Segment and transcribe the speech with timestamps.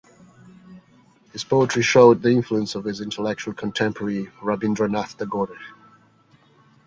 [1.31, 5.55] His poetry showed the influence of his intellectual contemporary Rabindranath Tagore.